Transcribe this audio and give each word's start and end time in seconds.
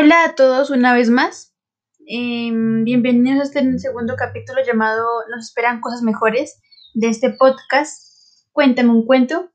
Hola 0.00 0.22
a 0.22 0.34
todos 0.36 0.70
una 0.70 0.94
vez 0.94 1.10
más. 1.10 1.56
Em, 2.06 2.84
bienvenidos 2.84 3.40
a 3.40 3.58
este 3.58 3.78
segundo 3.80 4.14
capítulo 4.16 4.60
llamado 4.64 5.04
Nos 5.28 5.46
esperan 5.46 5.80
cosas 5.80 6.02
mejores 6.02 6.62
de 6.94 7.08
este 7.08 7.30
podcast. 7.30 8.46
Cuéntame 8.52 8.90
un 8.90 9.04
cuento. 9.04 9.50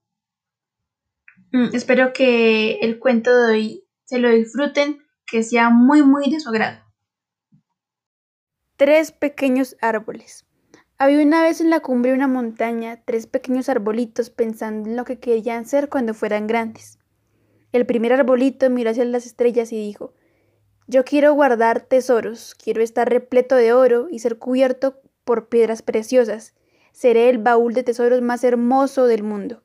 Mm, 1.53 1.73
espero 1.73 2.11
que 2.11 2.73
el 2.81 2.99
cuento 2.99 3.33
de 3.33 3.53
hoy 3.53 3.87
se 4.03 4.19
lo 4.19 4.29
disfruten, 4.31 5.01
que 5.25 5.43
sea 5.43 5.69
muy 5.69 6.01
muy 6.01 6.29
de 6.29 6.41
su 6.41 6.49
agrado. 6.49 6.79
Tres 8.75 9.13
pequeños 9.13 9.77
árboles. 9.79 10.45
Había 10.97 11.25
una 11.25 11.41
vez 11.41 11.61
en 11.61 11.69
la 11.69 11.79
cumbre 11.79 12.11
de 12.11 12.17
una 12.17 12.27
montaña 12.27 13.01
tres 13.05 13.27
pequeños 13.27 13.69
arbolitos 13.69 14.29
pensando 14.29 14.89
en 14.89 14.97
lo 14.97 15.05
que 15.05 15.19
querían 15.19 15.65
ser 15.65 15.87
cuando 15.87 16.13
fueran 16.13 16.47
grandes. 16.47 16.99
El 17.71 17.85
primer 17.85 18.11
arbolito 18.11 18.69
miró 18.69 18.89
hacia 18.89 19.05
las 19.05 19.25
estrellas 19.25 19.71
y 19.71 19.77
dijo 19.77 20.12
yo 20.93 21.03
quiero 21.03 21.33
guardar 21.33 21.81
tesoros, 21.81 22.53
quiero 22.53 22.83
estar 22.83 23.09
repleto 23.09 23.55
de 23.55 23.73
oro 23.73 24.09
y 24.11 24.19
ser 24.19 24.37
cubierto 24.37 25.01
por 25.23 25.49
piedras 25.49 25.81
preciosas. 25.81 26.53
Seré 26.91 27.31
el 27.31 27.39
baúl 27.39 27.73
de 27.73 27.81
tesoros 27.81 28.21
más 28.21 28.43
hermoso 28.43 29.07
del 29.07 29.23
mundo. 29.23 29.63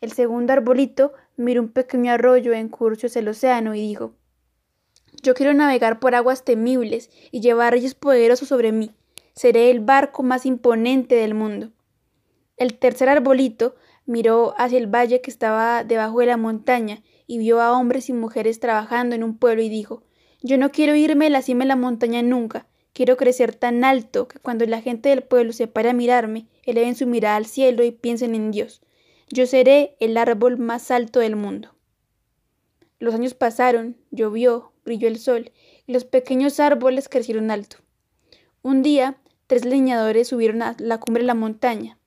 El 0.00 0.10
segundo 0.12 0.54
arbolito 0.54 1.12
miró 1.36 1.60
un 1.60 1.68
pequeño 1.68 2.12
arroyo 2.12 2.54
en 2.54 2.70
curso 2.70 3.08
hacia 3.08 3.20
el 3.20 3.28
océano 3.28 3.74
y 3.74 3.82
dijo 3.82 4.14
Yo 5.22 5.34
quiero 5.34 5.52
navegar 5.52 6.00
por 6.00 6.14
aguas 6.14 6.46
temibles 6.46 7.10
y 7.30 7.42
llevar 7.42 7.74
reyes 7.74 7.94
poderosos 7.94 8.48
sobre 8.48 8.72
mí. 8.72 8.94
Seré 9.34 9.70
el 9.70 9.80
barco 9.80 10.22
más 10.22 10.46
imponente 10.46 11.16
del 11.16 11.34
mundo. 11.34 11.72
El 12.56 12.78
tercer 12.78 13.10
arbolito 13.10 13.74
miró 14.06 14.54
hacia 14.56 14.78
el 14.78 14.86
valle 14.86 15.20
que 15.20 15.30
estaba 15.30 15.84
debajo 15.84 16.20
de 16.20 16.26
la 16.26 16.38
montaña 16.38 17.02
y 17.26 17.36
vio 17.36 17.60
a 17.60 17.78
hombres 17.78 18.08
y 18.08 18.14
mujeres 18.14 18.60
trabajando 18.60 19.14
en 19.14 19.22
un 19.22 19.36
pueblo 19.36 19.60
y 19.60 19.68
dijo 19.68 20.07
yo 20.42 20.56
no 20.56 20.70
quiero 20.70 20.94
irme 20.94 21.26
a 21.26 21.30
la 21.30 21.42
cima 21.42 21.64
de 21.64 21.68
la 21.68 21.76
montaña 21.76 22.22
nunca. 22.22 22.66
Quiero 22.92 23.16
crecer 23.16 23.54
tan 23.54 23.84
alto 23.84 24.28
que 24.28 24.38
cuando 24.38 24.66
la 24.66 24.80
gente 24.80 25.08
del 25.08 25.22
pueblo 25.22 25.52
se 25.52 25.66
pare 25.66 25.90
a 25.90 25.94
mirarme, 25.94 26.46
eleven 26.64 26.94
su 26.94 27.06
mirada 27.06 27.36
al 27.36 27.46
cielo 27.46 27.84
y 27.84 27.90
piensen 27.90 28.34
en 28.34 28.50
Dios. 28.50 28.80
Yo 29.30 29.46
seré 29.46 29.96
el 30.00 30.16
árbol 30.16 30.58
más 30.58 30.90
alto 30.90 31.20
del 31.20 31.36
mundo. 31.36 31.74
Los 32.98 33.14
años 33.14 33.34
pasaron, 33.34 33.96
llovió, 34.10 34.72
brilló 34.84 35.08
el 35.08 35.18
sol, 35.18 35.52
y 35.86 35.92
los 35.92 36.04
pequeños 36.04 36.60
árboles 36.60 37.08
crecieron 37.08 37.50
alto. 37.50 37.76
Un 38.62 38.82
día, 38.82 39.18
tres 39.46 39.64
leñadores 39.64 40.28
subieron 40.28 40.62
a 40.62 40.76
la 40.78 40.98
cumbre 40.98 41.22
de 41.22 41.26
la 41.26 41.34
montaña. 41.34 41.98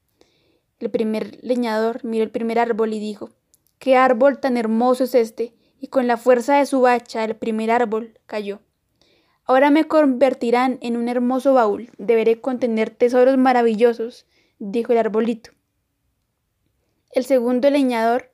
El 0.80 0.90
primer 0.90 1.38
leñador 1.44 2.04
miró 2.04 2.24
el 2.24 2.32
primer 2.32 2.60
árbol 2.60 2.94
y 2.94 3.00
dijo, 3.00 3.30
¿Qué 3.78 3.96
árbol 3.96 4.40
tan 4.40 4.58
hermoso 4.58 5.04
es 5.06 5.16
este? 5.16 5.54
Y 5.82 5.88
con 5.88 6.06
la 6.06 6.16
fuerza 6.16 6.58
de 6.58 6.66
su 6.68 6.86
hacha 6.86 7.26
el 7.26 7.36
primer 7.36 7.72
árbol 7.72 8.20
cayó. 8.28 8.62
Ahora 9.46 9.72
me 9.72 9.86
convertirán 9.86 10.78
en 10.82 10.96
un 10.96 11.10
hermoso 11.10 11.56
baúl, 11.56 11.90
deberé 11.98 12.40
contener 12.40 12.92
tesoros 12.92 13.38
maravillosos, 13.38 14.28
dijo 14.60 14.94
el 14.94 15.00
arbolito. 15.00 15.50
El 17.12 17.26
segundo 17.26 17.70
leñador 17.72 18.32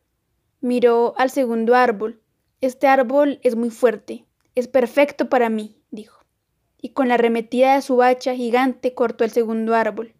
miró 0.59 1.13
al 1.17 1.31
segundo 1.31 1.73
árbol. 1.73 2.21
Este 2.59 2.87
árbol 2.87 3.39
es 3.43 3.55
muy 3.55 3.69
fuerte, 3.69 4.25
es 4.53 4.67
perfecto 4.67 5.29
para 5.29 5.49
mí, 5.49 5.81
dijo, 5.89 6.25
y 6.81 6.89
con 6.89 7.07
la 7.07 7.13
arremetida 7.13 7.75
de 7.75 7.81
su 7.81 8.03
hacha 8.03 8.35
gigante 8.35 8.93
cortó 8.93 9.23
el 9.23 9.31
segundo 9.31 9.73
árbol. 9.73 10.13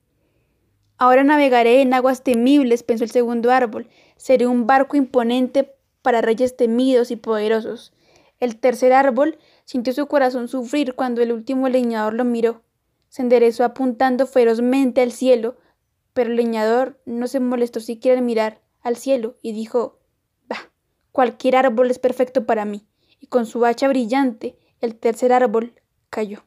Ahora 0.98 1.24
navegaré 1.26 1.82
en 1.82 1.94
aguas 1.94 2.24
temibles, 2.24 2.84
pensó 2.84 3.04
el 3.04 3.12
segundo 3.12 3.52
árbol. 3.52 3.88
Seré 4.16 4.48
un 4.48 4.66
barco 4.66 4.98
imponente 4.98 5.77
para 6.08 6.22
reyes 6.22 6.56
temidos 6.56 7.12
y 7.12 7.18
poderosos. 7.18 7.92
El 8.40 8.56
tercer 8.62 8.94
árbol 8.94 9.40
sintió 9.66 9.92
su 9.92 10.08
corazón 10.08 10.48
sufrir 10.48 10.96
cuando 10.96 11.22
el 11.22 11.34
último 11.34 11.68
leñador 11.68 12.14
lo 12.14 12.24
miró. 12.24 12.62
Se 13.10 13.24
enderezó 13.24 13.66
apuntando 13.66 14.26
ferozmente 14.26 15.02
al 15.02 15.12
cielo, 15.12 15.58
pero 16.14 16.30
el 16.30 16.38
leñador 16.38 16.98
no 17.04 17.28
se 17.28 17.42
molestó 17.42 17.82
siquiera 17.82 18.20
en 18.20 18.26
mirar 18.26 18.62
al 18.80 18.96
cielo 18.96 19.36
y 19.42 19.52
dijo 19.52 20.00
Bah, 20.48 20.72
cualquier 21.12 21.58
árbol 21.58 21.92
es 21.92 22.00
perfecto 22.00 22.46
para 22.46 22.64
mí. 22.64 22.88
Y 23.20 23.28
con 23.28 23.46
su 23.46 23.66
hacha 23.66 23.90
brillante, 23.90 24.58
el 24.80 24.96
tercer 24.96 25.34
árbol 25.34 25.74
cayó. 26.10 26.46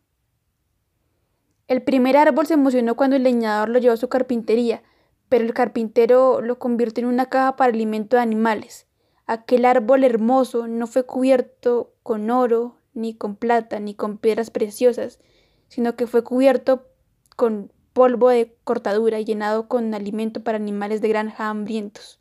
El 1.68 1.82
primer 1.82 2.16
árbol 2.16 2.46
se 2.46 2.54
emocionó 2.54 2.96
cuando 2.96 3.16
el 3.16 3.24
leñador 3.24 3.68
lo 3.68 3.78
llevó 3.78 3.92
a 3.92 3.98
su 3.98 4.08
carpintería, 4.08 4.82
pero 5.28 5.44
el 5.44 5.52
carpintero 5.52 6.40
lo 6.40 6.58
convirtió 6.58 7.04
en 7.04 7.12
una 7.12 7.26
caja 7.26 7.56
para 7.56 7.74
alimento 7.74 8.16
de 8.16 8.22
animales. 8.22 8.86
Aquel 9.30 9.64
árbol 9.64 10.02
hermoso 10.02 10.66
no 10.66 10.88
fue 10.88 11.06
cubierto 11.06 11.92
con 12.02 12.30
oro, 12.30 12.74
ni 12.94 13.14
con 13.14 13.36
plata, 13.36 13.78
ni 13.78 13.94
con 13.94 14.18
piedras 14.18 14.50
preciosas, 14.50 15.20
sino 15.68 15.94
que 15.94 16.08
fue 16.08 16.24
cubierto 16.24 16.88
con 17.36 17.70
polvo 17.92 18.30
de 18.30 18.56
cortadura 18.64 19.20
llenado 19.20 19.68
con 19.68 19.94
alimento 19.94 20.42
para 20.42 20.56
animales 20.56 21.00
de 21.00 21.10
granja 21.10 21.48
hambrientos. 21.48 22.18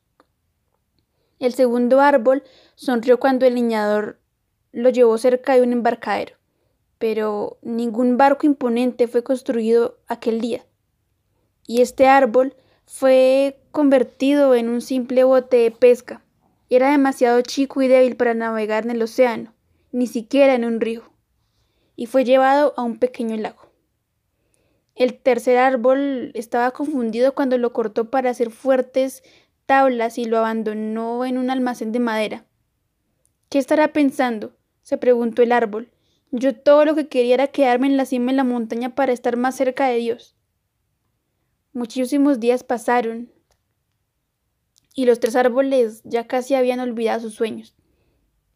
El 1.40 1.56
segundo 1.56 2.00
árbol 2.00 2.44
sonrió 2.76 3.20
cuando 3.20 3.48
el 3.48 3.56
leñador 3.56 4.20
lo 4.72 4.92
llevó 4.92 5.18
cerca 5.18 5.56
de 5.56 5.64
un 5.64 5.74
embarcadero, 5.74 6.36
pero 7.00 7.58
ningún 7.64 8.18
barco 8.18 8.46
imponente 8.46 9.08
fue 9.08 9.24
construido 9.24 9.98
aquel 10.06 10.42
día. 10.42 10.64
Y 11.66 11.82
este 11.82 12.06
árbol 12.06 12.56
fue 12.86 13.60
convertido 13.72 14.54
en 14.54 14.70
un 14.70 14.82
simple 14.82 15.24
bote 15.24 15.58
de 15.58 15.72
pesca 15.72 16.22
era 16.70 16.92
demasiado 16.92 17.42
chico 17.42 17.82
y 17.82 17.88
débil 17.88 18.16
para 18.16 18.34
navegar 18.34 18.86
en 18.86 18.92
el 18.92 19.02
océano, 19.02 19.54
ni 19.92 20.08
siquiera 20.08 20.54
en 20.54 20.66
un 20.66 20.80
río, 20.80 21.12
y 21.96 22.06
fue 22.06 22.24
llevado 22.24 22.74
a 22.78 22.84
un 22.84 23.00
pequeño 23.00 23.36
lago. 23.38 23.72
El 24.96 25.18
tercer 25.18 25.58
árbol 25.58 26.32
estaba 26.36 26.72
confundido 26.72 27.34
cuando 27.34 27.58
lo 27.58 27.72
cortó 27.72 28.10
para 28.10 28.30
hacer 28.30 28.52
fuertes 28.52 29.24
tablas 29.66 30.18
y 30.18 30.26
lo 30.26 30.38
abandonó 30.38 31.26
en 31.26 31.38
un 31.38 31.50
almacén 31.50 31.92
de 31.92 32.00
madera. 32.00 32.46
¿Qué 33.50 33.60
estará 33.60 33.94
pensando? 33.94 34.56
se 34.82 34.98
preguntó 34.98 35.42
el 35.42 35.52
árbol. 35.52 35.92
Yo 36.32 36.56
todo 36.56 36.86
lo 36.86 36.96
que 36.96 37.08
quería 37.08 37.36
era 37.36 37.48
quedarme 37.48 37.88
en 37.88 37.96
la 37.96 38.06
cima 38.06 38.32
de 38.32 38.38
la 38.38 38.44
montaña 38.44 38.94
para 38.94 39.14
estar 39.14 39.38
más 39.38 39.56
cerca 39.56 39.88
de 39.88 39.98
Dios. 39.98 40.36
Muchísimos 41.72 42.40
días 42.40 42.64
pasaron, 42.64 43.32
y 45.00 45.06
los 45.06 45.22
tres 45.22 45.38
árboles 45.38 46.02
ya 46.04 46.28
casi 46.28 46.56
habían 46.56 46.82
olvidado 46.82 47.22
sus 47.22 47.34
sueños. 47.34 47.74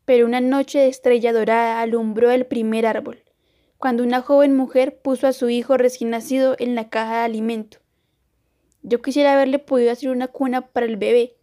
Pero 0.03 0.25
una 0.25 0.41
noche 0.41 0.79
de 0.79 0.87
estrella 0.89 1.31
dorada 1.31 1.79
alumbró 1.79 2.31
el 2.31 2.45
primer 2.45 2.85
árbol, 2.85 3.23
cuando 3.77 4.03
una 4.03 4.19
joven 4.19 4.53
mujer 4.53 4.99
puso 5.01 5.25
a 5.25 5.31
su 5.31 5.49
hijo 5.49 5.77
recién 5.77 6.09
nacido 6.09 6.57
en 6.59 6.75
la 6.75 6.89
caja 6.89 7.19
de 7.19 7.23
alimento. 7.23 7.77
Yo 8.81 9.01
quisiera 9.01 9.31
haberle 9.31 9.57
podido 9.57 9.93
hacer 9.93 10.09
una 10.09 10.27
cuna 10.27 10.67
para 10.67 10.85
el 10.85 10.97
bebé, 10.97 11.37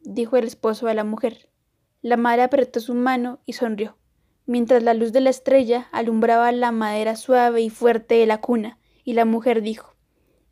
dijo 0.00 0.36
el 0.36 0.48
esposo 0.48 0.88
de 0.88 0.94
la 0.94 1.04
mujer. 1.04 1.48
La 2.02 2.16
madre 2.16 2.42
apretó 2.42 2.80
su 2.80 2.94
mano 2.94 3.38
y 3.46 3.52
sonrió, 3.52 3.98
mientras 4.46 4.82
la 4.82 4.94
luz 4.94 5.12
de 5.12 5.20
la 5.20 5.30
estrella 5.30 5.86
alumbraba 5.92 6.50
la 6.50 6.72
madera 6.72 7.14
suave 7.14 7.60
y 7.60 7.70
fuerte 7.70 8.16
de 8.16 8.26
la 8.26 8.40
cuna, 8.40 8.80
y 9.04 9.12
la 9.12 9.24
mujer 9.24 9.62
dijo 9.62 9.94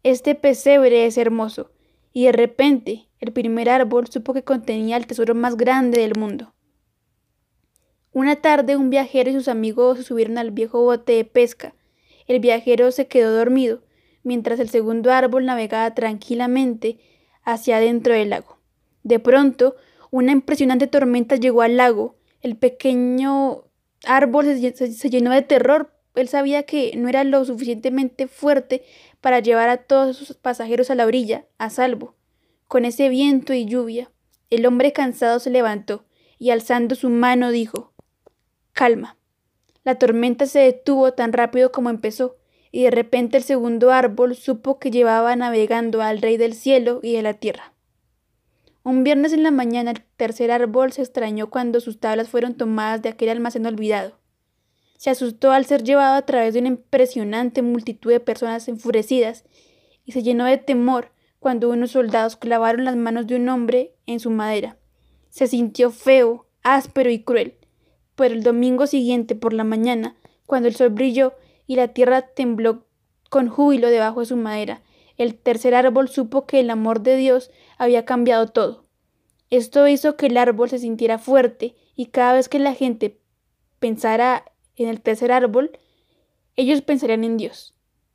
Este 0.05 0.37
pesebre 0.37 1.06
es 1.06 1.19
hermoso, 1.19 1.72
y 2.16 2.25
de 2.25 2.32
repente 2.32 3.10
el 3.21 3.31
primer 3.31 3.69
árbol 3.69 4.06
supo 4.06 4.32
que 4.32 4.43
contenía 4.43 4.97
el 4.97 5.06
tesoro 5.06 5.34
más 5.34 5.54
grande 5.59 6.00
del 6.00 6.19
mundo. 6.19 6.54
Una 8.10 8.37
tarde 8.37 8.75
un 8.75 8.88
viajero 8.88 9.28
y 9.28 9.34
sus 9.34 9.49
amigos 9.49 9.99
se 9.99 10.04
subieron 10.04 10.38
al 10.38 10.50
viejo 10.50 10.81
bote 10.81 11.12
de 11.12 11.26
pesca. 11.26 11.75
El 12.26 12.41
viajero 12.41 12.91
se 12.91 13.06
quedó 13.06 13.37
dormido, 13.37 13.82
mientras 14.22 14.60
el 14.60 14.71
segundo 14.71 15.12
árbol 15.12 15.44
navegaba 15.44 15.94
tranquilamente 15.94 16.99
hacia 17.43 17.76
adentro 17.76 18.15
del 18.15 18.31
lago. 18.31 18.60
De 19.03 19.19
pronto, 19.19 19.76
una 20.11 20.32
impresionante 20.32 20.87
tormenta 20.87 21.37
llegó 21.37 21.61
al 21.61 21.76
lago. 21.76 22.17
El 22.41 22.56
pequeño 22.56 23.64
árbol 24.06 24.46
se, 24.46 25.11
llenó 25.11 25.32
de 25.32 25.43
terror. 25.43 25.93
Él 26.17 26.29
sabía 26.29 26.65
que 26.65 26.93
no 26.97 27.09
era 27.09 27.25
lo 27.25 27.45
suficientemente 27.45 28.27
fuerte 28.27 28.83
para 29.21 29.41
llevar 29.41 29.69
a 29.69 29.77
todos 29.77 30.17
sus 30.17 30.35
pasajeros 30.35 30.91
a 30.91 30.95
la 30.95 31.07
orilla, 31.07 31.45
a 31.59 31.71
salvo. 31.71 32.15
Con 32.69 32.85
ese 32.85 33.09
viento 33.09 33.53
y 33.53 33.67
lluvia, 33.67 34.11
el 34.51 34.67
hombre 34.67 34.93
cansado 34.93 35.39
se 35.39 35.51
levantó 35.51 36.05
y 36.39 36.51
alzando 36.51 36.95
su 36.95 37.11
mano 37.11 37.51
dijo 37.51 37.93
Calma. 38.73 39.17
La 39.85 39.97
tormenta 39.97 40.47
se 40.47 40.59
detuvo 40.61 41.13
tan 41.13 41.33
rápido 41.33 41.71
como 41.71 41.91
empezó, 41.91 42.37
y 42.73 42.83
de 42.83 42.91
repente 42.91 43.37
el 43.37 43.43
segundo 43.43 43.91
árbol 43.91 44.35
supo 44.35 44.79
que 44.79 44.91
llevaba 44.91 45.35
navegando 45.37 46.03
al 46.03 46.21
Rey 46.21 46.37
del 46.37 46.55
cielo 46.55 47.01
y 47.03 47.13
de 47.15 47.23
la 47.23 47.35
tierra. 47.35 47.73
Un 48.83 49.03
viernes 49.03 49.33
en 49.33 49.43
la 49.43 49.51
mañana 49.51 49.93
el 49.93 50.03
tercer 50.17 50.51
árbol 50.51 50.93
se 50.93 51.03
extrañó 51.03 51.51
cuando 51.51 51.81
sus 51.81 52.01
tablas 52.01 52.29
fueron 52.29 52.55
tomadas 52.55 53.03
de 53.03 53.09
aquel 53.09 53.31
almacén 53.31 53.67
olvidado. 53.67 54.19
Se 54.96 55.10
asustó 55.10 55.52
al 55.52 55.66
ser 55.66 55.82
llevado 55.82 56.14
a 56.16 56.22
través 56.22 56.54
de 56.54 56.60
una 56.60 56.69
impresionante 56.69 57.62
multitud 57.62 58.10
de 58.10 58.20
personas 58.20 58.69
enfurecidas 58.69 59.44
y 60.04 60.12
se 60.12 60.22
llenó 60.22 60.44
de 60.44 60.58
temor 60.58 61.12
cuando 61.38 61.69
unos 61.69 61.93
soldados 61.93 62.37
clavaron 62.37 62.84
las 62.84 62.96
manos 62.96 63.26
de 63.26 63.37
un 63.37 63.48
hombre 63.48 63.94
en 64.06 64.20
su 64.20 64.31
madera. 64.31 64.78
Se 65.28 65.46
sintió 65.46 65.90
feo, 65.90 66.46
áspero 66.62 67.10
y 67.10 67.22
cruel. 67.22 67.58
Pero 68.14 68.34
el 68.34 68.43
domingo 68.43 68.87
siguiente 68.87 69.34
por 69.34 69.52
la 69.52 69.64
mañana, 69.64 70.16
cuando 70.46 70.69
el 70.69 70.75
sol 70.75 70.88
brilló 70.88 71.34
y 71.66 71.76
la 71.76 71.88
tierra 71.88 72.22
tembló 72.22 72.87
con 73.28 73.48
júbilo 73.48 73.90
debajo 73.90 74.20
de 74.20 74.26
su 74.26 74.37
madera, 74.37 74.82
el 75.19 75.37
tercer 75.37 75.75
árbol 75.75 76.08
supo 76.08 76.46
que 76.46 76.60
el 76.60 76.70
amor 76.70 77.02
de 77.02 77.16
Dios 77.16 77.50
había 77.78 78.04
cambiado 78.04 78.48
todo. 78.48 78.84
Esto 79.50 79.87
hizo 79.87 80.16
que 80.16 80.26
el 80.26 80.37
árbol 80.37 80.70
se 80.70 80.78
sintiera 80.78 81.19
fuerte 81.19 81.76
y 81.94 82.06
cada 82.06 82.32
vez 82.32 82.48
que 82.48 82.58
la 82.58 82.75
gente 82.75 83.20
pensara 83.78 84.44
en 84.76 84.88
el 84.88 85.00
tercer 85.00 85.32
árbol, 85.32 85.78
ellos 86.55 86.82
pensarían 86.82 87.25
en 87.25 87.37
Dios. 87.37 87.75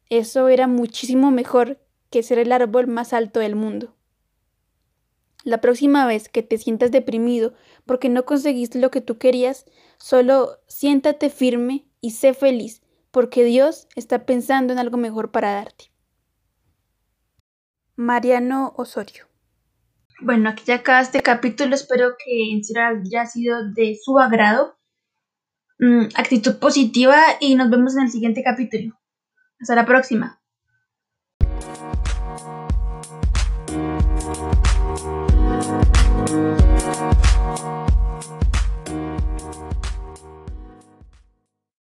Eso 0.10 0.48
era 0.50 0.68
muchísimo 0.68 1.32
mejor 1.32 1.80
que 2.10 2.24
ser 2.24 2.40
el 2.40 2.52
árbol 2.52 2.88
más 2.88 3.14
alto 3.14 3.40
del 3.40 3.56
mundo. 3.56 3.96
La 5.44 5.62
próxima 5.62 6.06
vez 6.06 6.30
que 6.30 6.44
te 6.44 6.58
sientas 6.58 6.92
deprimido 6.92 7.54
porque 7.86 8.10
no 8.10 8.26
conseguiste 8.26 8.80
lo 8.80 8.92
que 8.92 9.02
tú 9.02 9.18
querías, 9.18 9.66
solo 9.98 10.60
siéntate 10.68 11.30
firme 11.30 11.86
y 12.00 12.12
sé 12.12 12.34
feliz, 12.34 12.82
porque 13.10 13.44
Dios 13.44 13.88
está 13.96 14.26
pensando 14.26 14.74
en 14.74 14.80
algo 14.80 14.98
mejor 14.98 15.32
para 15.32 15.54
darte. 15.54 15.92
Mariano 17.96 18.74
Osorio. 18.78 19.28
Bueno, 20.22 20.50
aquí 20.50 20.64
ya 20.66 20.76
acaba 20.76 21.02
este 21.02 21.22
capítulo. 21.22 21.74
Espero 21.74 22.16
que 22.24 22.52
en 22.52 22.64
serio 22.64 22.84
haya 22.84 23.26
sido 23.26 23.72
de 23.74 23.98
su 24.02 24.20
agrado. 24.20 24.76
Mm, 25.82 26.10
actitud 26.14 26.60
positiva 26.60 27.18
y 27.40 27.56
nos 27.56 27.72
vemos 27.72 27.96
en 27.96 28.04
el 28.04 28.12
siguiente 28.12 28.44
capítulo. 28.44 29.00
Hasta 29.60 29.74
la 29.74 29.84
próxima. 29.84 30.40